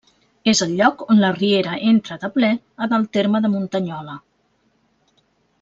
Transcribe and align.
És 0.51 0.61
el 0.65 0.71
lloc 0.79 1.03
on 1.15 1.19
la 1.23 1.29
riera 1.35 1.77
entra 1.91 2.17
de 2.25 2.31
ple 2.39 2.51
en 2.87 2.97
el 3.01 3.07
terme 3.19 3.45
de 3.47 3.55
Muntanyola. 3.59 4.21